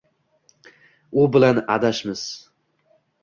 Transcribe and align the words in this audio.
U 1.23 1.27
bilan 1.35 1.61
adashmiz. 1.75 2.23